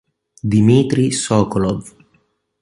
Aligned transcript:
Dmitrij 0.51 1.11
Sokolov 1.23 1.83